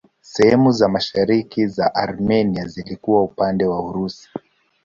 [0.21, 4.29] Sehemu za mashariki za Armenia zilikuwa upande wa Urusi.